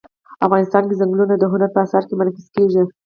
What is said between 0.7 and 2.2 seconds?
کې ځنګلونه د هنر په اثار کې